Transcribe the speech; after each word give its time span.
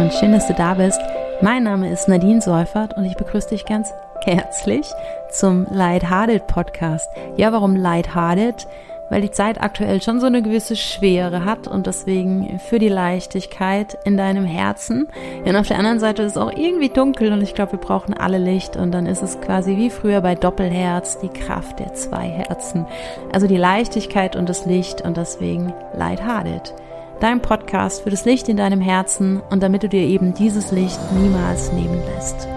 und 0.00 0.12
schön, 0.12 0.32
dass 0.32 0.46
du 0.46 0.54
da 0.54 0.74
bist. 0.74 1.00
Mein 1.40 1.64
Name 1.64 1.90
ist 1.90 2.08
Nadine 2.08 2.40
Seufert 2.40 2.96
und 2.96 3.04
ich 3.04 3.16
begrüße 3.16 3.50
dich 3.50 3.64
ganz 3.64 3.92
herzlich 4.24 4.86
zum 5.30 5.66
Lighthearted 5.70 6.46
Podcast. 6.46 7.08
Ja, 7.36 7.52
warum 7.52 7.76
Lighthearted? 7.76 8.66
Weil 9.10 9.20
die 9.20 9.30
Zeit 9.30 9.60
aktuell 9.60 10.02
schon 10.02 10.20
so 10.20 10.26
eine 10.26 10.42
gewisse 10.42 10.74
Schwere 10.74 11.44
hat 11.44 11.68
und 11.68 11.86
deswegen 11.86 12.58
für 12.58 12.78
die 12.78 12.88
Leichtigkeit 12.88 13.98
in 14.04 14.16
deinem 14.16 14.46
Herzen. 14.46 15.08
Und 15.44 15.56
auf 15.56 15.68
der 15.68 15.78
anderen 15.78 16.00
Seite 16.00 16.22
ist 16.22 16.32
es 16.32 16.38
auch 16.38 16.52
irgendwie 16.52 16.88
dunkel 16.88 17.30
und 17.32 17.42
ich 17.42 17.54
glaube, 17.54 17.72
wir 17.72 17.80
brauchen 17.80 18.14
alle 18.14 18.38
Licht 18.38 18.76
und 18.76 18.92
dann 18.92 19.06
ist 19.06 19.22
es 19.22 19.40
quasi 19.40 19.76
wie 19.76 19.90
früher 19.90 20.22
bei 20.22 20.34
Doppelherz 20.34 21.18
die 21.18 21.28
Kraft 21.28 21.78
der 21.78 21.92
zwei 21.94 22.28
Herzen. 22.28 22.86
Also 23.32 23.46
die 23.46 23.58
Leichtigkeit 23.58 24.34
und 24.34 24.48
das 24.48 24.66
Licht 24.66 25.02
und 25.02 25.18
deswegen 25.18 25.72
Lighthearted 25.94 26.74
dein 27.20 27.40
Podcast 27.40 28.02
für 28.02 28.10
das 28.10 28.24
Licht 28.24 28.48
in 28.48 28.56
deinem 28.56 28.80
Herzen 28.80 29.40
und 29.50 29.62
damit 29.62 29.82
du 29.82 29.88
dir 29.88 30.02
eben 30.02 30.34
dieses 30.34 30.72
Licht 30.72 31.00
niemals 31.12 31.72
nehmen 31.72 32.02
lässt. 32.14 32.48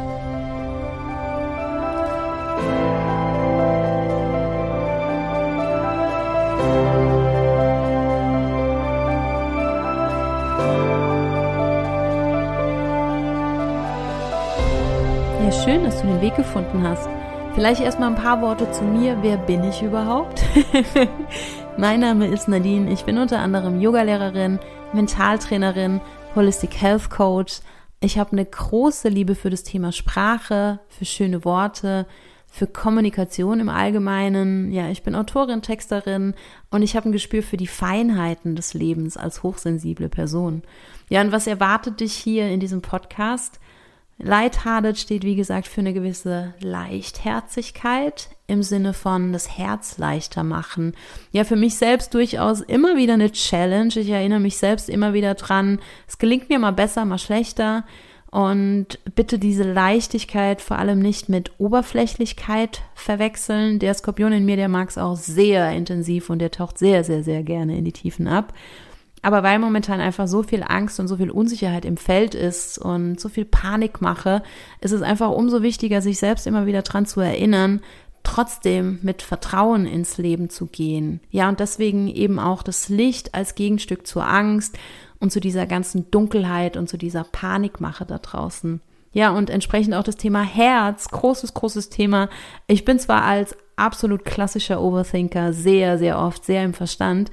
Ja, 15.44 15.52
schön, 15.64 15.84
dass 15.84 16.02
du 16.02 16.08
den 16.08 16.22
Weg 16.22 16.36
gefunden 16.36 16.84
hast. 16.88 17.08
Vielleicht 17.56 17.82
erstmal 17.82 18.10
ein 18.10 18.16
paar 18.16 18.42
Worte 18.42 18.70
zu 18.72 18.84
mir. 18.84 19.18
Wer 19.22 19.38
bin 19.38 19.64
ich 19.64 19.82
überhaupt? 19.82 20.44
Mein 21.80 22.00
Name 22.00 22.26
ist 22.26 22.48
Nadine. 22.48 22.92
Ich 22.92 23.06
bin 23.06 23.20
unter 23.20 23.38
anderem 23.38 23.80
Yogalehrerin, 23.80 24.58
Mentaltrainerin, 24.94 26.02
Holistic 26.36 26.82
Health 26.82 27.12
Coach. 27.12 27.60
Ich 28.00 28.18
habe 28.18 28.32
eine 28.32 28.46
große 28.46 29.10
Liebe 29.10 29.36
für 29.36 29.52
das 29.52 29.62
Thema 29.62 29.92
Sprache, 29.92 30.80
für 30.90 31.06
schöne 31.06 31.46
Worte, 31.46 32.08
für 32.48 32.66
Kommunikation 32.66 33.60
im 33.60 33.70
Allgemeinen. 33.70 34.72
Ja, 34.72 34.90
ich 34.90 35.04
bin 35.04 35.14
Autorin, 35.14 35.62
Texterin 35.62 36.34
und 36.72 36.82
ich 36.82 36.96
habe 36.96 37.10
ein 37.10 37.12
Gespür 37.12 37.44
für 37.44 37.58
die 37.58 37.68
Feinheiten 37.68 38.56
des 38.56 38.74
Lebens 38.74 39.16
als 39.16 39.44
hochsensible 39.44 40.10
Person. 40.10 40.64
Ja, 41.10 41.22
und 41.22 41.32
was 41.32 41.46
erwartet 41.46 42.00
dich 42.00 42.14
hier 42.14 42.50
in 42.50 42.60
diesem 42.60 42.82
Podcast? 42.82 43.60
Lighthearted 44.20 44.98
steht, 44.98 45.24
wie 45.24 45.36
gesagt, 45.36 45.68
für 45.68 45.82
eine 45.82 45.94
gewisse 45.94 46.54
Leichtherzigkeit 46.60 48.30
im 48.48 48.64
Sinne 48.64 48.94
von 48.94 49.32
das 49.32 49.58
Herz 49.58 49.98
leichter 49.98 50.44
machen. 50.44 50.94
Ja, 51.32 51.44
für 51.44 51.56
mich 51.56 51.76
selbst 51.76 52.14
durchaus 52.14 52.62
immer 52.62 52.98
wieder 52.98 53.14
eine 53.14 53.32
Challenge. 53.32 53.94
Ich 53.96 54.10
erinnere 54.10 54.40
mich 54.40 54.58
selbst 54.58 54.90
immer 54.90 55.14
wieder 55.14 55.36
dran. 55.36 55.80
Es 56.08 56.18
gelingt 56.18 56.50
mir 56.50 56.58
mal 56.58 56.72
besser, 56.72 57.06
mal 57.06 57.20
schlechter. 57.20 57.84
Und 58.32 59.00
bitte 59.16 59.40
diese 59.40 59.64
Leichtigkeit 59.64 60.62
vor 60.62 60.78
allem 60.78 61.00
nicht 61.00 61.30
mit 61.30 61.52
Oberflächlichkeit 61.60 62.82
verwechseln. 62.94 63.80
Der 63.80 63.94
Skorpion 63.94 64.34
in 64.34 64.46
mir, 64.46 64.58
der 64.58 64.68
mag 64.68 64.90
es 64.90 64.98
auch 64.98 65.16
sehr 65.16 65.72
intensiv 65.72 66.30
und 66.30 66.40
der 66.40 66.52
taucht 66.52 66.78
sehr, 66.78 67.04
sehr, 67.04 67.24
sehr 67.24 67.44
gerne 67.44 67.78
in 67.78 67.86
die 67.86 67.94
Tiefen 67.94 68.28
ab. 68.28 68.54
Aber 69.28 69.44
weil 69.44 69.60
momentan 69.60 70.00
einfach 70.00 70.26
so 70.26 70.42
viel 70.42 70.64
Angst 70.66 71.02
und 71.02 71.10
so 71.10 71.18
viel 71.18 71.32
Unsicherheit 71.32 71.84
im 71.84 71.98
Feld 71.98 72.34
ist 72.34 72.78
und 72.78 73.20
so 73.20 73.28
viel 73.28 73.44
Panik 73.44 74.00
mache, 74.00 74.42
ist 74.80 74.94
es 74.94 75.02
einfach 75.02 75.32
umso 75.32 75.62
wichtiger, 75.62 76.02
sich 76.02 76.18
selbst 76.18 76.48
immer 76.48 76.66
wieder 76.66 76.82
dran 76.82 77.06
zu 77.06 77.20
erinnern, 77.20 77.82
trotzdem 78.24 79.00
mit 79.02 79.22
Vertrauen 79.22 79.86
ins 79.86 80.18
Leben 80.18 80.50
zu 80.50 80.68
gehen. 80.68 81.20
Ja, 81.30 81.50
und 81.50 81.60
deswegen 81.60 82.08
eben 82.08 82.40
auch 82.40 82.64
das 82.64 82.88
Licht 82.88 83.36
als 83.36 83.56
Gegenstück 83.56 84.08
zur 84.08 84.26
Angst 84.26 84.78
und 85.20 85.34
zu 85.34 85.42
dieser 85.42 85.66
ganzen 85.66 86.10
Dunkelheit 86.10 86.78
und 86.78 86.88
zu 86.88 86.98
dieser 86.98 87.26
Panikmache 87.26 88.06
da 88.06 88.20
draußen. 88.20 88.80
Ja, 89.12 89.32
und 89.32 89.50
entsprechend 89.50 89.94
auch 89.94 90.04
das 90.04 90.16
Thema 90.16 90.42
Herz, 90.42 91.10
großes, 91.10 91.54
großes 91.54 91.90
Thema. 91.90 92.30
Ich 92.68 92.86
bin 92.86 92.98
zwar 92.98 93.24
als 93.24 93.58
absolut 93.76 94.24
klassischer 94.24 94.82
Overthinker 94.82 95.52
sehr, 95.52 95.98
sehr 95.98 96.18
oft 96.18 96.46
sehr 96.46 96.64
im 96.64 96.74
Verstand 96.74 97.30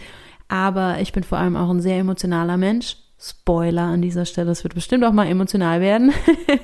aber 0.49 1.01
ich 1.01 1.13
bin 1.13 1.25
vor 1.25 1.39
allem 1.39 1.57
auch 1.57 1.71
ein 1.71 1.81
sehr 1.81 1.99
emotionaler 1.99 2.57
Mensch. 2.57 2.97
Spoiler 3.19 3.85
an 3.85 4.03
dieser 4.03 4.27
Stelle, 4.27 4.51
es 4.51 4.65
wird 4.65 4.75
bestimmt 4.75 5.05
auch 5.05 5.13
mal 5.13 5.27
emotional 5.27 5.81
werden. 5.81 6.13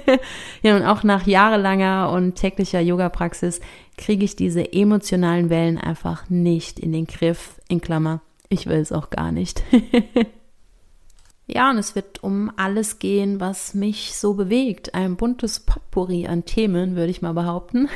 ja, 0.63 0.77
und 0.77 0.83
auch 0.83 1.05
nach 1.05 1.27
jahrelanger 1.27 2.11
und 2.13 2.35
täglicher 2.35 2.81
Yoga-Praxis 2.81 3.61
kriege 3.97 4.25
ich 4.25 4.37
diese 4.37 4.73
emotionalen 4.73 5.49
Wellen 5.49 5.79
einfach 5.79 6.29
nicht 6.29 6.79
in 6.79 6.93
den 6.93 7.07
Griff. 7.07 7.61
In 7.69 7.81
Klammer, 7.81 8.21
ich 8.49 8.67
will 8.67 8.79
es 8.79 8.93
auch 8.93 9.11
gar 9.11 9.33
nicht. 9.33 9.63
ja, 11.47 11.71
und 11.71 11.79
es 11.79 11.95
wird 11.95 12.23
um 12.23 12.51
alles 12.57 12.99
gehen, 12.99 13.41
was 13.41 13.73
mich 13.73 14.15
so 14.17 14.35
bewegt. 14.35 14.95
Ein 14.95 15.17
buntes 15.17 15.61
Potpourri 15.61 16.27
an 16.27 16.45
Themen, 16.45 16.97
würde 16.97 17.11
ich 17.11 17.23
mal 17.23 17.33
behaupten. 17.33 17.89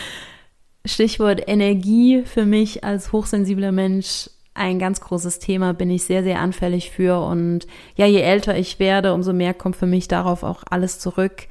Stichwort 0.84 1.42
Energie 1.46 2.22
für 2.24 2.46
mich 2.46 2.84
als 2.84 3.12
hochsensibler 3.12 3.72
Mensch 3.72 4.30
ein 4.56 4.78
ganz 4.78 5.00
großes 5.00 5.38
Thema, 5.38 5.74
bin 5.74 5.90
ich 5.90 6.04
sehr, 6.04 6.22
sehr 6.22 6.40
anfällig 6.40 6.90
für. 6.90 7.20
Und 7.20 7.66
ja, 7.96 8.06
je 8.06 8.20
älter 8.20 8.56
ich 8.56 8.78
werde, 8.78 9.14
umso 9.14 9.32
mehr 9.32 9.54
kommt 9.54 9.76
für 9.76 9.86
mich 9.86 10.08
darauf 10.08 10.42
auch 10.42 10.64
alles 10.70 10.98
zurück. 10.98 11.46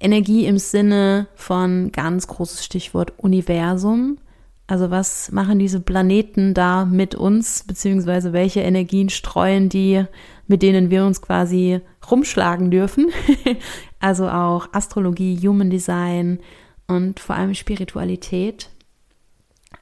Energie 0.00 0.46
im 0.46 0.58
Sinne 0.58 1.28
von 1.34 1.92
ganz 1.92 2.26
großes 2.26 2.64
Stichwort 2.64 3.12
Universum. 3.18 4.18
Also 4.66 4.90
was 4.90 5.32
machen 5.32 5.58
diese 5.58 5.80
Planeten 5.80 6.54
da 6.54 6.84
mit 6.84 7.14
uns, 7.14 7.64
beziehungsweise 7.64 8.32
welche 8.32 8.60
Energien 8.60 9.08
streuen 9.08 9.68
die, 9.68 10.04
mit 10.46 10.62
denen 10.62 10.90
wir 10.90 11.04
uns 11.04 11.20
quasi 11.20 11.80
rumschlagen 12.08 12.70
dürfen. 12.70 13.10
also 14.00 14.28
auch 14.28 14.68
Astrologie, 14.72 15.36
Human 15.46 15.70
Design 15.70 16.38
und 16.86 17.20
vor 17.20 17.36
allem 17.36 17.54
Spiritualität. 17.54 18.70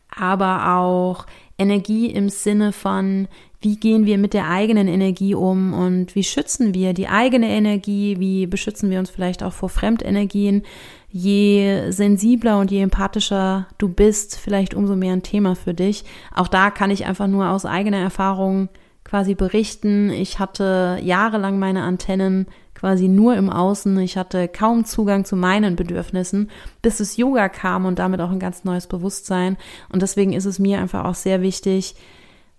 Aber 0.08 0.76
auch 0.76 1.26
Energie 1.58 2.06
im 2.06 2.28
Sinne 2.28 2.72
von, 2.72 3.26
wie 3.60 3.76
gehen 3.76 4.06
wir 4.06 4.16
mit 4.18 4.32
der 4.32 4.48
eigenen 4.48 4.86
Energie 4.86 5.34
um 5.34 5.74
und 5.74 6.14
wie 6.14 6.22
schützen 6.22 6.74
wir 6.74 6.94
die 6.94 7.08
eigene 7.08 7.48
Energie, 7.48 8.16
wie 8.20 8.46
beschützen 8.46 8.90
wir 8.90 9.00
uns 9.00 9.10
vielleicht 9.10 9.42
auch 9.42 9.52
vor 9.52 9.68
Fremdenergien. 9.68 10.62
Je 11.10 11.90
sensibler 11.90 12.60
und 12.60 12.70
je 12.70 12.80
empathischer 12.80 13.66
du 13.78 13.88
bist, 13.88 14.36
vielleicht 14.36 14.74
umso 14.74 14.94
mehr 14.94 15.12
ein 15.12 15.22
Thema 15.22 15.56
für 15.56 15.74
dich. 15.74 16.04
Auch 16.34 16.48
da 16.48 16.70
kann 16.70 16.90
ich 16.90 17.06
einfach 17.06 17.26
nur 17.26 17.48
aus 17.48 17.66
eigener 17.66 17.98
Erfahrung 17.98 18.68
quasi 19.08 19.34
berichten. 19.34 20.10
Ich 20.10 20.38
hatte 20.38 20.98
jahrelang 21.02 21.58
meine 21.58 21.82
Antennen 21.82 22.46
quasi 22.74 23.08
nur 23.08 23.36
im 23.36 23.50
Außen. 23.50 23.98
Ich 24.00 24.16
hatte 24.16 24.48
kaum 24.48 24.84
Zugang 24.84 25.24
zu 25.24 25.34
meinen 25.34 25.76
Bedürfnissen, 25.76 26.50
bis 26.82 26.98
das 26.98 27.16
Yoga 27.16 27.48
kam 27.48 27.86
und 27.86 27.98
damit 27.98 28.20
auch 28.20 28.30
ein 28.30 28.38
ganz 28.38 28.64
neues 28.64 28.86
Bewusstsein. 28.86 29.56
Und 29.90 30.02
deswegen 30.02 30.32
ist 30.32 30.44
es 30.44 30.58
mir 30.58 30.78
einfach 30.78 31.04
auch 31.04 31.14
sehr 31.14 31.42
wichtig, 31.42 31.96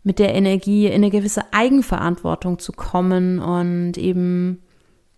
mit 0.03 0.19
der 0.19 0.33
Energie 0.33 0.88
in 0.88 0.93
eine 0.93 1.09
gewisse 1.09 1.53
Eigenverantwortung 1.53 2.57
zu 2.59 2.71
kommen 2.71 3.39
und 3.39 3.97
eben 3.97 4.61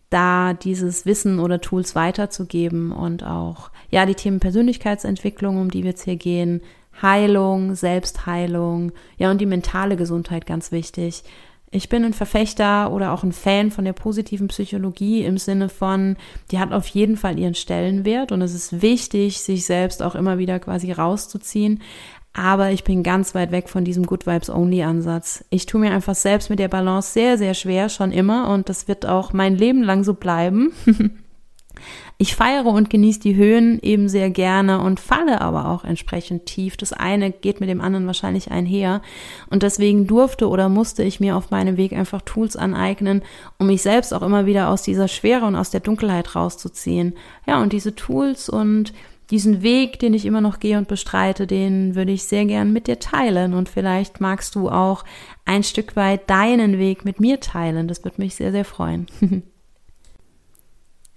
da 0.09 0.53
dieses 0.53 1.05
Wissen 1.05 1.39
oder 1.39 1.61
Tools 1.61 1.95
weiterzugeben 1.95 2.91
und 2.91 3.23
auch, 3.23 3.71
ja, 3.89 4.05
die 4.05 4.15
Themen 4.15 4.39
Persönlichkeitsentwicklung, 4.39 5.57
um 5.57 5.71
die 5.71 5.83
wir 5.83 5.91
jetzt 5.91 6.03
hier 6.03 6.17
gehen, 6.17 6.61
Heilung, 7.01 7.75
Selbstheilung, 7.75 8.91
ja, 9.17 9.31
und 9.31 9.41
die 9.41 9.45
mentale 9.45 9.95
Gesundheit 9.95 10.45
ganz 10.45 10.71
wichtig. 10.71 11.23
Ich 11.73 11.87
bin 11.87 12.03
ein 12.03 12.13
Verfechter 12.13 12.91
oder 12.91 13.13
auch 13.13 13.23
ein 13.23 13.31
Fan 13.31 13.71
von 13.71 13.85
der 13.85 13.93
positiven 13.93 14.49
Psychologie 14.49 15.23
im 15.23 15.37
Sinne 15.37 15.69
von, 15.69 16.17
die 16.51 16.59
hat 16.59 16.73
auf 16.73 16.85
jeden 16.87 17.15
Fall 17.15 17.39
ihren 17.39 17.55
Stellenwert 17.55 18.33
und 18.33 18.41
es 18.41 18.53
ist 18.53 18.81
wichtig, 18.81 19.39
sich 19.39 19.65
selbst 19.65 20.03
auch 20.03 20.15
immer 20.15 20.37
wieder 20.37 20.59
quasi 20.59 20.91
rauszuziehen. 20.91 21.81
Aber 22.33 22.71
ich 22.71 22.83
bin 22.83 23.03
ganz 23.03 23.35
weit 23.35 23.51
weg 23.51 23.69
von 23.69 23.85
diesem 23.85 24.05
Good 24.05 24.25
Vibes 24.25 24.49
Only 24.49 24.83
Ansatz. 24.83 25.45
Ich 25.49 25.65
tue 25.65 25.79
mir 25.79 25.91
einfach 25.91 26.15
selbst 26.15 26.49
mit 26.49 26.59
der 26.59 26.67
Balance 26.67 27.11
sehr, 27.11 27.37
sehr 27.37 27.53
schwer, 27.53 27.87
schon 27.87 28.11
immer 28.11 28.49
und 28.49 28.67
das 28.67 28.89
wird 28.89 29.05
auch 29.05 29.31
mein 29.31 29.55
Leben 29.55 29.81
lang 29.81 30.03
so 30.03 30.13
bleiben. 30.13 30.73
Ich 32.17 32.35
feiere 32.35 32.67
und 32.67 32.89
genieße 32.89 33.19
die 33.19 33.35
Höhen 33.35 33.79
eben 33.81 34.09
sehr 34.09 34.29
gerne 34.29 34.81
und 34.81 34.99
falle 34.99 35.41
aber 35.41 35.69
auch 35.69 35.83
entsprechend 35.83 36.45
tief. 36.45 36.77
Das 36.77 36.93
eine 36.93 37.31
geht 37.31 37.59
mit 37.59 37.69
dem 37.69 37.81
anderen 37.81 38.07
wahrscheinlich 38.07 38.51
einher. 38.51 39.01
Und 39.49 39.63
deswegen 39.63 40.07
durfte 40.07 40.47
oder 40.47 40.69
musste 40.69 41.03
ich 41.03 41.19
mir 41.19 41.35
auf 41.35 41.51
meinem 41.51 41.77
Weg 41.77 41.93
einfach 41.93 42.21
Tools 42.21 42.55
aneignen, 42.55 43.21
um 43.57 43.67
mich 43.67 43.81
selbst 43.81 44.13
auch 44.13 44.21
immer 44.21 44.45
wieder 44.45 44.69
aus 44.69 44.83
dieser 44.83 45.07
Schwere 45.07 45.45
und 45.45 45.55
aus 45.55 45.71
der 45.71 45.79
Dunkelheit 45.79 46.35
rauszuziehen. 46.35 47.15
Ja, 47.47 47.61
und 47.61 47.73
diese 47.73 47.95
Tools 47.95 48.49
und 48.49 48.93
diesen 49.31 49.61
Weg, 49.63 49.97
den 49.99 50.13
ich 50.13 50.25
immer 50.25 50.41
noch 50.41 50.59
gehe 50.59 50.77
und 50.77 50.89
bestreite, 50.89 51.47
den 51.47 51.95
würde 51.95 52.11
ich 52.11 52.23
sehr 52.25 52.45
gern 52.45 52.73
mit 52.73 52.87
dir 52.87 52.99
teilen. 52.99 53.53
Und 53.53 53.69
vielleicht 53.69 54.19
magst 54.19 54.55
du 54.55 54.69
auch 54.69 55.05
ein 55.45 55.63
Stück 55.63 55.95
weit 55.95 56.29
deinen 56.29 56.77
Weg 56.77 57.05
mit 57.05 57.19
mir 57.19 57.39
teilen. 57.39 57.87
Das 57.87 58.03
würde 58.03 58.21
mich 58.21 58.35
sehr, 58.35 58.51
sehr 58.51 58.65
freuen. 58.65 59.07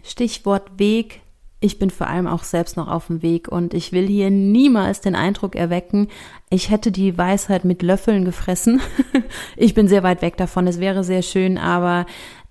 Stichwort 0.05 0.79
Weg. 0.79 1.21
Ich 1.61 1.79
bin 1.79 1.89
vor 1.89 2.09
allem 2.09 2.27
auch 2.27 2.45
selbst 2.45 2.77
noch 2.77 2.89
auf 2.89 3.07
dem 3.07 3.23
Weg 3.23 3.49
und 3.49 3.73
ich 3.73 3.93
will 3.93 4.07
hier 4.07 4.31
niemals 4.31 5.01
den 5.01 5.15
Eindruck 5.15 5.57
erwecken, 5.57 6.09
ich 6.51 6.71
hätte 6.71 6.93
die 6.93 7.17
Weisheit 7.17 7.65
mit 7.65 7.83
Löffeln 7.83 8.25
gefressen. 8.25 8.81
ich 9.57 9.73
bin 9.73 9.89
sehr 9.89 10.03
weit 10.03 10.21
weg 10.21 10.37
davon. 10.37 10.67
Es 10.67 10.79
wäre 10.79 11.03
sehr 11.05 11.23
schön, 11.23 11.57
aber 11.57 12.05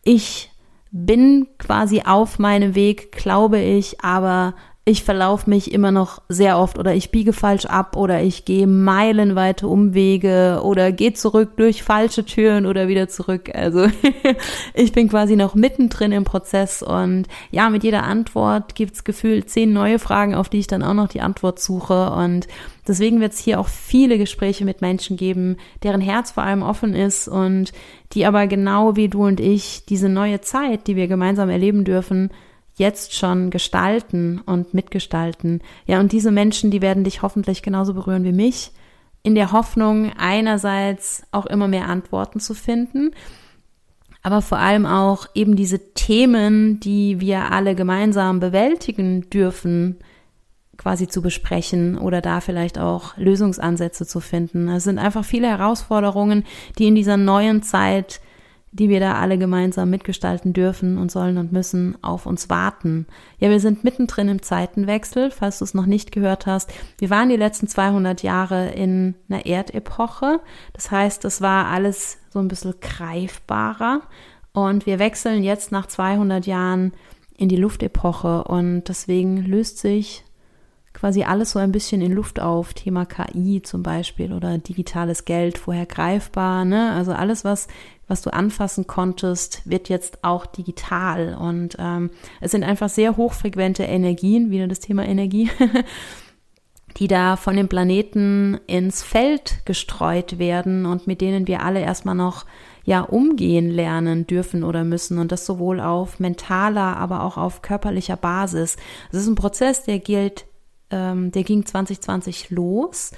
ich 0.03 0.49
bin 0.91 1.47
quasi 1.59 2.01
auf 2.05 2.39
meinem 2.39 2.75
Weg, 2.75 3.11
glaube 3.11 3.59
ich, 3.59 4.01
aber 4.01 4.55
ich 4.85 5.03
verlaufe 5.03 5.49
mich 5.49 5.71
immer 5.71 5.91
noch 5.91 6.21
sehr 6.27 6.59
oft 6.59 6.77
oder 6.77 6.93
ich 6.93 7.09
biege 7.09 7.31
falsch 7.31 7.65
ab 7.65 7.95
oder 7.95 8.21
ich 8.21 8.43
gehe 8.43 8.67
meilenweite 8.67 9.65
Umwege 9.65 10.59
oder 10.61 10.91
gehe 10.91 11.13
zurück 11.13 11.51
durch 11.55 11.83
falsche 11.83 12.25
Türen 12.25 12.65
oder 12.65 12.89
wieder 12.89 13.07
zurück. 13.07 13.49
Also 13.55 13.87
ich 14.73 14.91
bin 14.91 15.07
quasi 15.07 15.37
noch 15.37 15.55
mittendrin 15.55 16.11
im 16.11 16.25
Prozess 16.25 16.83
und 16.83 17.27
ja, 17.49 17.69
mit 17.69 17.85
jeder 17.85 18.03
Antwort 18.03 18.75
gibt's 18.75 19.05
gefühlt 19.05 19.49
zehn 19.49 19.71
neue 19.71 19.99
Fragen, 19.99 20.35
auf 20.35 20.49
die 20.49 20.59
ich 20.59 20.67
dann 20.67 20.83
auch 20.83 20.93
noch 20.93 21.07
die 21.07 21.21
Antwort 21.21 21.61
suche 21.61 22.11
und 22.11 22.47
deswegen 22.85 23.21
wird 23.21 23.31
es 23.31 23.39
hier 23.39 23.61
auch 23.61 23.69
viele 23.69 24.17
Gespräche 24.17 24.65
mit 24.65 24.81
Menschen 24.81 25.15
geben, 25.15 25.55
deren 25.83 26.01
Herz 26.01 26.31
vor 26.31 26.43
allem 26.43 26.61
offen 26.61 26.93
ist 26.93 27.29
und 27.29 27.71
die 28.11 28.25
aber 28.25 28.47
genau 28.47 28.97
wie 28.97 29.07
du 29.07 29.25
und 29.25 29.39
ich 29.39 29.85
diese 29.85 30.09
neue 30.09 30.41
Zeit, 30.41 30.87
die 30.87 30.97
wir 30.97 31.07
gemeinsam 31.07 31.49
erleben 31.49 31.85
dürfen, 31.85 32.31
jetzt 32.75 33.13
schon 33.13 33.49
gestalten 33.49 34.41
und 34.45 34.73
mitgestalten. 34.73 35.61
Ja, 35.85 35.99
und 35.99 36.11
diese 36.11 36.31
Menschen, 36.31 36.71
die 36.71 36.81
werden 36.81 37.03
dich 37.03 37.21
hoffentlich 37.21 37.61
genauso 37.61 37.93
berühren 37.93 38.23
wie 38.23 38.31
mich, 38.31 38.71
in 39.21 39.35
der 39.35 39.51
Hoffnung, 39.51 40.11
einerseits 40.17 41.23
auch 41.31 41.45
immer 41.45 41.67
mehr 41.67 41.87
Antworten 41.87 42.39
zu 42.39 42.53
finden, 42.53 43.11
aber 44.21 44.41
vor 44.41 44.57
allem 44.57 44.85
auch 44.85 45.27
eben 45.33 45.55
diese 45.55 45.93
Themen, 45.93 46.79
die 46.79 47.19
wir 47.19 47.51
alle 47.51 47.75
gemeinsam 47.75 48.39
bewältigen 48.39 49.29
dürfen, 49.29 49.97
quasi 50.77 51.07
zu 51.07 51.21
besprechen 51.21 51.97
oder 51.97 52.21
da 52.21 52.41
vielleicht 52.41 52.79
auch 52.79 53.15
Lösungsansätze 53.17 54.07
zu 54.07 54.19
finden. 54.19 54.67
Es 54.69 54.85
sind 54.85 54.97
einfach 54.97 55.23
viele 55.23 55.47
Herausforderungen, 55.47 56.45
die 56.77 56.87
in 56.87 56.95
dieser 56.95 57.17
neuen 57.17 57.63
Zeit 57.63 58.21
die 58.73 58.89
wir 58.89 58.99
da 58.99 59.15
alle 59.15 59.37
gemeinsam 59.37 59.91
mitgestalten 59.91 60.51
dürfen 60.51 60.97
und 60.97 61.11
sollen 61.11 61.37
und 61.37 61.51
müssen, 61.51 61.95
auf 62.01 62.25
uns 62.25 62.49
warten. 62.49 63.05
Ja, 63.37 63.51
wir 63.51 63.59
sind 63.59 63.83
mittendrin 63.83 64.27
im 64.27 64.41
Zeitenwechsel, 64.41 65.29
falls 65.29 65.59
du 65.59 65.65
es 65.65 65.75
noch 65.75 65.85
nicht 65.85 66.11
gehört 66.11 66.47
hast. 66.47 66.73
Wir 66.97 67.11
waren 67.11 67.29
die 67.29 67.37
letzten 67.37 67.67
200 67.67 68.23
Jahre 68.23 68.71
in 68.71 69.13
einer 69.29 69.45
Erdepoche. 69.45 70.39
Das 70.73 70.89
heißt, 70.89 71.23
es 71.25 71.39
war 71.39 71.67
alles 71.67 72.17
so 72.31 72.39
ein 72.39 72.47
bisschen 72.47 72.73
greifbarer. 72.81 74.01
Und 74.53 74.87
wir 74.87 74.97
wechseln 74.97 75.43
jetzt 75.43 75.71
nach 75.71 75.85
200 75.85 76.47
Jahren 76.47 76.93
in 77.37 77.49
die 77.49 77.55
Luftepoche. 77.55 78.43
Und 78.43 78.85
deswegen 78.85 79.37
löst 79.37 79.77
sich 79.77 80.23
quasi 80.93 81.23
alles 81.23 81.51
so 81.51 81.59
ein 81.59 81.71
bisschen 81.71 82.01
in 82.01 82.11
Luft 82.11 82.39
auf. 82.39 82.73
Thema 82.73 83.05
KI 83.05 83.61
zum 83.61 83.83
Beispiel 83.83 84.31
oder 84.31 84.57
digitales 84.57 85.25
Geld, 85.25 85.57
vorher 85.57 85.85
greifbar. 85.85 86.65
Ne? 86.65 86.91
Also 86.91 87.11
alles, 87.11 87.43
was 87.43 87.67
was 88.13 88.21
du 88.21 88.31
anfassen 88.31 88.85
konntest, 88.85 89.63
wird 89.65 89.89
jetzt 89.89 90.23
auch 90.23 90.45
digital. 90.45 91.35
Und 91.35 91.75
ähm, 91.79 92.11
es 92.41 92.51
sind 92.51 92.63
einfach 92.63 92.87
sehr 92.87 93.17
hochfrequente 93.17 93.83
Energien, 93.83 94.51
wieder 94.51 94.67
das 94.67 94.79
Thema 94.79 95.03
Energie, 95.03 95.49
die 96.97 97.07
da 97.07 97.37
von 97.37 97.55
dem 97.55 97.67
Planeten 97.69 98.59
ins 98.67 99.01
Feld 99.01 99.65
gestreut 99.65 100.37
werden 100.37 100.85
und 100.85 101.07
mit 101.07 101.21
denen 101.21 101.47
wir 101.47 101.63
alle 101.63 101.81
erstmal 101.81 102.13
noch 102.13 102.45
ja 102.85 103.01
umgehen 103.01 103.71
lernen 103.71 104.27
dürfen 104.27 104.63
oder 104.63 104.83
müssen 104.83 105.17
und 105.17 105.31
das 105.31 105.47
sowohl 105.47 105.79
auf 105.79 106.19
mentaler, 106.19 106.97
aber 106.97 107.23
auch 107.23 107.37
auf 107.37 107.63
körperlicher 107.63 108.17
Basis. 108.17 108.77
Es 109.11 109.17
ist 109.21 109.27
ein 109.27 109.35
Prozess, 109.35 109.85
der 109.85 109.97
gilt, 109.97 110.45
ähm, 110.91 111.31
der 111.31 111.43
ging 111.43 111.65
2020 111.65 112.51
los 112.51 113.11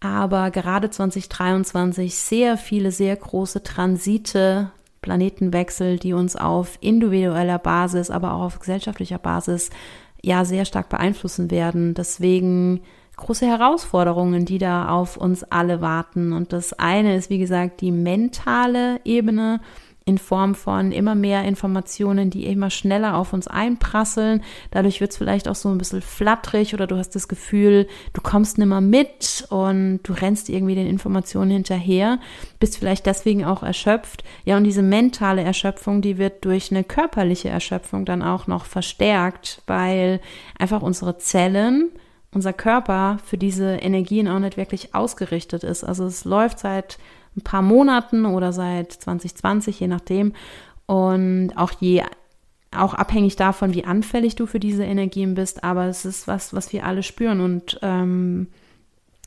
aber 0.00 0.50
gerade 0.50 0.90
2023 0.90 2.14
sehr 2.14 2.56
viele, 2.56 2.90
sehr 2.90 3.16
große 3.16 3.62
Transite, 3.62 4.70
Planetenwechsel, 5.00 5.98
die 5.98 6.12
uns 6.12 6.36
auf 6.36 6.78
individueller 6.80 7.58
Basis, 7.58 8.10
aber 8.10 8.32
auch 8.34 8.42
auf 8.42 8.58
gesellschaftlicher 8.58 9.18
Basis 9.18 9.70
ja 10.22 10.44
sehr 10.44 10.64
stark 10.64 10.88
beeinflussen 10.88 11.50
werden. 11.50 11.94
Deswegen 11.94 12.80
große 13.16 13.46
Herausforderungen, 13.46 14.44
die 14.44 14.58
da 14.58 14.88
auf 14.88 15.16
uns 15.16 15.44
alle 15.44 15.80
warten. 15.80 16.32
Und 16.32 16.52
das 16.52 16.72
eine 16.72 17.16
ist, 17.16 17.30
wie 17.30 17.38
gesagt, 17.38 17.80
die 17.80 17.92
mentale 17.92 19.00
Ebene, 19.04 19.60
in 20.06 20.18
Form 20.18 20.54
von 20.54 20.92
immer 20.92 21.14
mehr 21.14 21.44
Informationen, 21.44 22.28
die 22.28 22.44
immer 22.46 22.68
schneller 22.68 23.16
auf 23.16 23.32
uns 23.32 23.48
einprasseln. 23.48 24.42
Dadurch 24.70 25.00
wird 25.00 25.12
es 25.12 25.16
vielleicht 25.16 25.48
auch 25.48 25.54
so 25.54 25.70
ein 25.70 25.78
bisschen 25.78 26.02
flatterig 26.02 26.74
oder 26.74 26.86
du 26.86 26.96
hast 26.96 27.14
das 27.14 27.26
Gefühl, 27.26 27.88
du 28.12 28.20
kommst 28.20 28.58
nimmer 28.58 28.82
mit 28.82 29.46
und 29.48 30.00
du 30.02 30.12
rennst 30.12 30.50
irgendwie 30.50 30.74
den 30.74 30.86
Informationen 30.86 31.50
hinterher, 31.50 32.18
bist 32.60 32.76
vielleicht 32.76 33.06
deswegen 33.06 33.46
auch 33.46 33.62
erschöpft. 33.62 34.24
Ja, 34.44 34.58
und 34.58 34.64
diese 34.64 34.82
mentale 34.82 35.42
Erschöpfung, 35.42 36.02
die 36.02 36.18
wird 36.18 36.44
durch 36.44 36.70
eine 36.70 36.84
körperliche 36.84 37.48
Erschöpfung 37.48 38.04
dann 38.04 38.22
auch 38.22 38.46
noch 38.46 38.66
verstärkt, 38.66 39.62
weil 39.66 40.20
einfach 40.58 40.82
unsere 40.82 41.16
Zellen, 41.16 41.90
unser 42.30 42.52
Körper 42.52 43.18
für 43.24 43.38
diese 43.38 43.76
Energien 43.76 44.28
auch 44.28 44.38
nicht 44.38 44.58
wirklich 44.58 44.94
ausgerichtet 44.94 45.64
ist. 45.64 45.82
Also 45.82 46.04
es 46.04 46.26
läuft 46.26 46.58
seit 46.58 46.98
ein 47.36 47.42
paar 47.42 47.62
Monaten 47.62 48.26
oder 48.26 48.52
seit 48.52 48.92
2020, 48.92 49.80
je 49.80 49.88
nachdem. 49.88 50.32
Und 50.86 51.52
auch 51.56 51.72
je 51.80 52.02
auch 52.76 52.94
abhängig 52.94 53.36
davon, 53.36 53.74
wie 53.74 53.84
anfällig 53.84 54.36
du 54.36 54.46
für 54.46 54.60
diese 54.60 54.84
Energien 54.84 55.34
bist, 55.34 55.64
aber 55.64 55.86
es 55.86 56.04
ist 56.04 56.26
was, 56.26 56.52
was 56.54 56.72
wir 56.72 56.84
alle 56.84 57.02
spüren 57.02 57.40
und 57.40 57.78
ähm, 57.82 58.48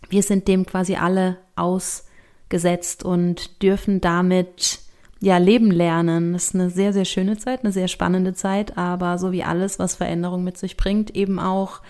wir 0.09 0.23
sind 0.23 0.47
dem 0.47 0.65
quasi 0.65 0.95
alle 0.95 1.37
ausgesetzt 1.55 3.03
und 3.03 3.61
dürfen 3.61 4.01
damit 4.01 4.79
ja 5.19 5.37
leben 5.37 5.71
lernen. 5.71 6.33
Das 6.33 6.45
ist 6.45 6.55
eine 6.55 6.69
sehr, 6.69 6.93
sehr 6.93 7.05
schöne 7.05 7.37
Zeit, 7.37 7.63
eine 7.63 7.71
sehr 7.71 7.87
spannende 7.87 8.33
Zeit, 8.33 8.77
aber 8.77 9.17
so 9.17 9.31
wie 9.31 9.43
alles, 9.43 9.79
was 9.79 9.95
Veränderung 9.95 10.43
mit 10.43 10.57
sich 10.57 10.77
bringt, 10.77 11.15
eben 11.15 11.39
auch 11.39 11.81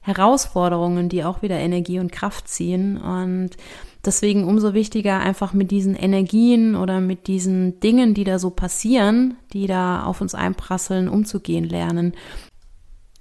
Herausforderungen, 0.00 1.08
die 1.08 1.24
auch 1.24 1.40
wieder 1.42 1.56
Energie 1.56 1.98
und 1.98 2.12
Kraft 2.12 2.48
ziehen 2.48 2.98
und 2.98 3.50
Deswegen 4.04 4.44
umso 4.44 4.74
wichtiger, 4.74 5.20
einfach 5.20 5.52
mit 5.52 5.70
diesen 5.70 5.94
Energien 5.94 6.76
oder 6.76 7.00
mit 7.00 7.26
diesen 7.26 7.80
Dingen, 7.80 8.14
die 8.14 8.24
da 8.24 8.38
so 8.38 8.50
passieren, 8.50 9.36
die 9.52 9.66
da 9.66 10.04
auf 10.04 10.20
uns 10.20 10.34
einprasseln, 10.34 11.08
umzugehen 11.08 11.64
lernen. 11.64 12.12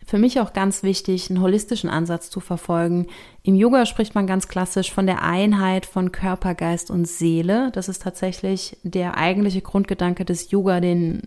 Für 0.06 0.18
mich 0.18 0.39
auch 0.39 0.51
ganz 0.51 0.83
wichtig, 0.83 1.30
einen 1.30 1.41
holistischen 1.41 1.89
Ansatz 1.89 2.30
zu 2.30 2.41
verfolgen. 2.41 3.07
Im 3.41 3.56
Yoga 3.56 3.85
spricht 3.85 4.15
man 4.15 4.27
ganz 4.27 4.47
klassisch 4.50 4.91
von 4.91 5.06
der 5.06 5.24
Einheit 5.24 5.85
von 5.85 6.12
Körper, 6.12 6.56
Geist 6.56 6.91
und 6.91 7.07
Seele. 7.07 7.71
Das 7.74 7.88
ist 7.88 8.01
tatsächlich 8.01 8.77
der 8.83 9.18
eigentliche 9.18 9.62
Grundgedanke 9.62 10.25
des 10.25 10.52
Yoga, 10.52 10.81
den 10.81 11.21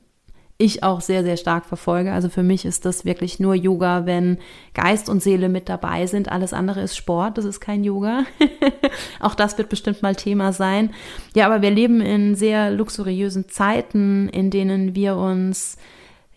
ich 0.58 0.82
auch 0.82 1.00
sehr, 1.00 1.22
sehr 1.22 1.36
stark 1.36 1.66
verfolge. 1.66 2.12
Also 2.12 2.28
für 2.28 2.42
mich 2.42 2.64
ist 2.64 2.86
das 2.86 3.04
wirklich 3.04 3.38
nur 3.38 3.54
Yoga, 3.54 4.06
wenn 4.06 4.38
Geist 4.72 5.08
und 5.08 5.22
Seele 5.22 5.48
mit 5.48 5.68
dabei 5.68 6.06
sind. 6.06 6.32
Alles 6.32 6.54
andere 6.54 6.80
ist 6.80 6.96
Sport, 6.96 7.36
das 7.36 7.44
ist 7.44 7.60
kein 7.60 7.84
Yoga. 7.84 8.25
auch 9.20 9.34
das 9.34 9.58
wird 9.58 9.68
bestimmt 9.68 10.02
mal 10.02 10.16
Thema 10.16 10.52
sein. 10.52 10.94
Ja, 11.34 11.46
aber 11.46 11.60
wir 11.60 11.70
leben 11.70 12.00
in 12.00 12.34
sehr 12.34 12.70
luxuriösen 12.70 13.48
Zeiten, 13.48 14.28
in 14.30 14.50
denen 14.50 14.94
wir 14.94 15.16
uns 15.16 15.76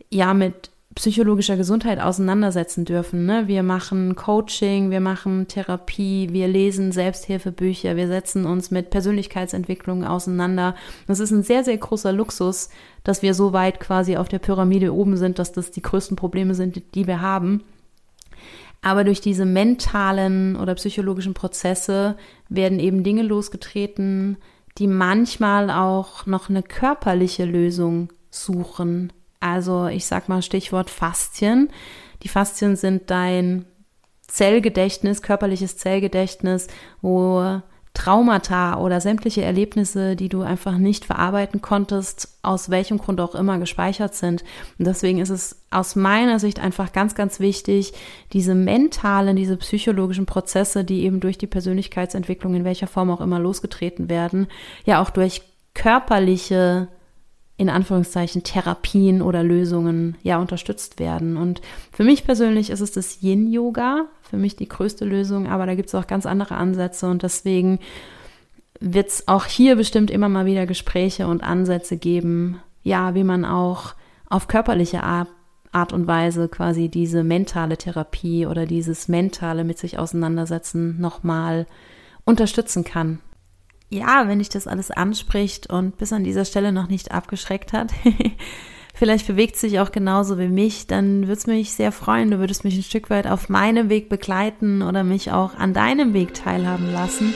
ja 0.09 0.33
mit 0.33 0.69
psychologischer 0.99 1.55
Gesundheit 1.55 2.01
auseinandersetzen 2.01 2.83
dürfen. 2.83 3.25
Ne? 3.25 3.47
Wir 3.47 3.63
machen 3.63 4.17
Coaching, 4.17 4.91
wir 4.91 4.99
machen 4.99 5.47
Therapie, 5.47 6.27
wir 6.33 6.49
lesen 6.49 6.91
Selbsthilfebücher, 6.91 7.95
wir 7.95 8.09
setzen 8.09 8.45
uns 8.45 8.69
mit 8.69 8.89
Persönlichkeitsentwicklung 8.89 10.03
auseinander. 10.03 10.75
Das 11.07 11.21
ist 11.21 11.31
ein 11.31 11.41
sehr, 11.41 11.63
sehr 11.63 11.77
großer 11.77 12.11
Luxus, 12.11 12.69
dass 13.05 13.21
wir 13.21 13.33
so 13.33 13.53
weit 13.53 13.79
quasi 13.79 14.17
auf 14.17 14.27
der 14.27 14.39
Pyramide 14.39 14.93
oben 14.93 15.15
sind, 15.15 15.39
dass 15.39 15.53
das 15.53 15.71
die 15.71 15.81
größten 15.81 16.17
Probleme 16.17 16.53
sind, 16.53 16.81
die 16.93 17.07
wir 17.07 17.21
haben. 17.21 17.63
Aber 18.81 19.05
durch 19.05 19.21
diese 19.21 19.45
mentalen 19.45 20.57
oder 20.57 20.75
psychologischen 20.75 21.33
Prozesse 21.33 22.17
werden 22.49 22.77
eben 22.77 23.05
Dinge 23.05 23.23
losgetreten, 23.23 24.35
die 24.77 24.87
manchmal 24.87 25.69
auch 25.69 26.25
noch 26.25 26.49
eine 26.49 26.61
körperliche 26.61 27.45
Lösung 27.45 28.09
suchen. 28.31 29.13
Also 29.39 29.87
ich 29.87 30.05
sag 30.05 30.29
mal 30.29 30.41
Stichwort 30.41 30.89
Faszien. 30.89 31.69
Die 32.23 32.27
Faszien 32.27 32.75
sind 32.75 33.09
dein 33.09 33.65
Zellgedächtnis, 34.27 35.21
körperliches 35.21 35.77
Zellgedächtnis, 35.77 36.67
wo 37.01 37.61
Traumata 37.93 38.77
oder 38.77 39.01
sämtliche 39.01 39.41
Erlebnisse, 39.41 40.15
die 40.15 40.29
du 40.29 40.41
einfach 40.41 40.77
nicht 40.77 41.05
verarbeiten 41.05 41.61
konntest, 41.61 42.37
aus 42.43 42.69
welchem 42.69 42.97
Grund 42.97 43.19
auch 43.19 43.33
immer 43.35 43.57
gespeichert 43.57 44.15
sind. 44.15 44.43
Und 44.77 44.85
deswegen 44.85 45.19
ist 45.19 45.31
es 45.31 45.63
aus 45.71 45.95
meiner 45.95 46.39
Sicht 46.39 46.59
einfach 46.59 46.93
ganz, 46.93 47.15
ganz 47.15 47.39
wichtig, 47.39 47.93
diese 48.31 48.55
mentalen, 48.55 49.35
diese 49.35 49.57
psychologischen 49.57 50.27
Prozesse, 50.27 50.85
die 50.85 51.03
eben 51.03 51.19
durch 51.19 51.37
die 51.37 51.47
Persönlichkeitsentwicklung 51.47 52.53
in 52.55 52.63
welcher 52.63 52.87
Form 52.87 53.09
auch 53.09 53.21
immer 53.21 53.39
losgetreten 53.39 54.09
werden, 54.09 54.47
ja 54.85 55.01
auch 55.01 55.09
durch 55.09 55.41
körperliche 55.73 56.89
in 57.59 57.69
Anführungszeichen 57.69 58.43
Therapien 58.43 59.21
oder 59.21 59.43
Lösungen 59.43 60.15
ja 60.23 60.39
unterstützt 60.39 60.97
werden. 60.97 61.35
Und 61.35 61.59
für 61.91 62.05
mich 62.05 62.23
persönlich 62.23 62.69
ist 62.69 62.79
es 62.79 62.93
das 62.93 63.21
Yin-Yoga, 63.21 64.05
für 64.21 64.37
mich 64.37 64.55
die 64.55 64.69
größte 64.69 65.03
Lösung, 65.03 65.45
aber 65.49 65.65
da 65.65 65.75
gibt 65.75 65.89
es 65.89 65.95
auch 65.95 66.07
ganz 66.07 66.25
andere 66.25 66.55
Ansätze 66.55 67.07
und 67.09 67.21
deswegen 67.21 67.79
wird 68.79 69.09
es 69.09 69.27
auch 69.27 69.43
hier 69.43 69.75
bestimmt 69.75 70.09
immer 70.09 70.29
mal 70.29 70.45
wieder 70.45 70.65
Gespräche 70.65 71.27
und 71.27 71.43
Ansätze 71.43 71.97
geben, 71.97 72.61
ja, 72.81 73.13
wie 73.13 73.25
man 73.25 73.43
auch 73.43 73.93
auf 74.29 74.47
körperliche 74.47 75.03
Art, 75.03 75.27
Art 75.73 75.91
und 75.91 76.07
Weise 76.07 76.47
quasi 76.47 76.87
diese 76.87 77.25
mentale 77.25 77.75
Therapie 77.75 78.45
oder 78.45 78.67
dieses 78.67 79.09
mentale 79.09 79.65
mit 79.65 79.77
sich 79.77 79.99
auseinandersetzen 79.99 81.01
nochmal 81.01 81.67
unterstützen 82.23 82.85
kann. 82.85 83.19
Ja, 83.89 84.27
wenn 84.27 84.37
dich 84.37 84.49
das 84.49 84.67
alles 84.67 84.91
anspricht 84.91 85.67
und 85.67 85.97
bis 85.97 86.13
an 86.13 86.23
dieser 86.23 86.45
Stelle 86.45 86.71
noch 86.71 86.89
nicht 86.89 87.11
abgeschreckt 87.11 87.73
hat, 87.73 87.89
vielleicht 88.93 89.25
bewegt 89.25 89.55
sich 89.55 89.79
auch 89.79 89.91
genauso 89.91 90.37
wie 90.37 90.47
mich, 90.47 90.85
dann 90.85 91.21
würde 91.21 91.33
es 91.33 91.47
mich 91.47 91.73
sehr 91.73 91.91
freuen. 91.91 92.29
Du 92.29 92.37
würdest 92.37 92.63
mich 92.63 92.77
ein 92.77 92.83
Stück 92.83 93.09
weit 93.09 93.25
auf 93.25 93.49
meinem 93.49 93.89
Weg 93.89 94.07
begleiten 94.07 94.83
oder 94.83 95.03
mich 95.03 95.31
auch 95.31 95.55
an 95.55 95.73
deinem 95.73 96.13
Weg 96.13 96.35
teilhaben 96.35 96.91
lassen. 96.93 97.33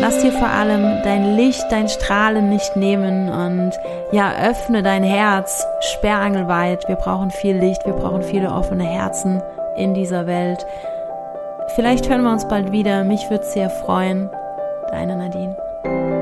Lass 0.00 0.20
dir 0.22 0.30
vor 0.30 0.48
allem 0.48 1.02
dein 1.02 1.36
Licht, 1.36 1.64
dein 1.70 1.88
Strahlen 1.88 2.50
nicht 2.50 2.76
nehmen 2.76 3.28
und 3.28 3.72
ja, 4.12 4.32
öffne 4.48 4.82
dein 4.82 5.02
Herz 5.02 5.66
sperrangelweit. 5.80 6.86
Wir 6.86 6.96
brauchen 6.96 7.30
viel 7.30 7.56
Licht, 7.56 7.84
wir 7.84 7.94
brauchen 7.94 8.22
viele 8.22 8.52
offene 8.52 8.84
Herzen 8.84 9.42
in 9.76 9.94
dieser 9.94 10.26
Welt. 10.26 10.64
Vielleicht 11.74 12.08
hören 12.08 12.22
wir 12.22 12.32
uns 12.32 12.46
bald 12.46 12.70
wieder. 12.70 13.02
Mich 13.04 13.28
würde 13.28 13.44
sehr 13.44 13.70
freuen. 13.70 14.28
Deine 14.90 15.16
Nadine. 15.16 15.56
Thank 15.82 16.10
you. 16.10 16.19